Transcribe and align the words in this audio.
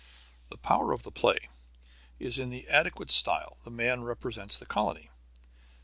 The 0.49 0.57
power 0.57 0.93
of 0.93 1.03
the 1.03 1.11
play 1.11 1.37
is 2.17 2.39
in 2.39 2.49
the 2.49 2.67
adequate 2.69 3.11
style 3.11 3.59
the 3.63 3.69
man 3.69 4.01
represents 4.01 4.57
the 4.57 4.65
colony. 4.65 5.11